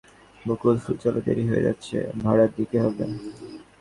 [0.45, 3.03] বকুলফুল, চলো দেরি হয়ে যাচ্ছে, ভাঁড়ার দিতে হবে।